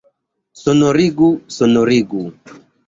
Sonorigu, 0.61 1.31
sonorigu! 1.59 2.29